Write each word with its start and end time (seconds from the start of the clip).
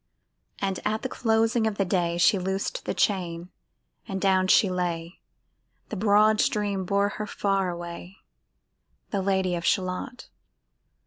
And 0.57 0.79
at 0.83 1.03
the 1.03 1.09
closing 1.09 1.67
of 1.67 1.77
the 1.77 1.85
day 1.85 2.17
She 2.17 2.39
loosed 2.39 2.85
the 2.85 2.95
chain, 2.95 3.51
and 4.07 4.19
down 4.19 4.47
she 4.47 4.67
lay; 4.67 5.19
The 5.89 5.95
broad 5.95 6.41
stream 6.41 6.85
bore 6.85 7.09
her 7.09 7.27
far 7.27 7.69
away, 7.69 8.17
The 9.11 9.21
Lady 9.21 9.53
of 9.53 9.63
Shalott. 9.63 10.27